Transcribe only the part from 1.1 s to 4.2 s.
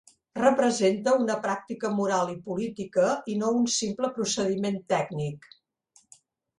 una pràctica moral i política i no un simple